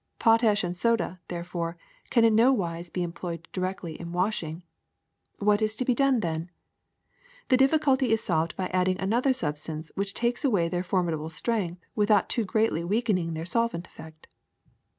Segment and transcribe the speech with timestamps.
[0.17, 1.77] Pot ash and soda, therefore,
[2.09, 4.63] can in no wise be employed directly in washing.
[5.37, 6.49] What is to be done then?
[7.49, 12.29] The difficulty is solved by adding another substance which takes away their formidable strength without
[12.29, 14.25] too greatly weakening their solvent effect.